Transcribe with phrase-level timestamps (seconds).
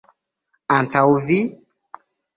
[0.77, 1.39] Antaŭ vi?